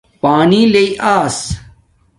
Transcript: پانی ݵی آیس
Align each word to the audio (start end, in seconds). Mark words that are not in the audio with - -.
پانی 0.21 0.61
ݵی 0.73 0.85
آیس 1.13 1.37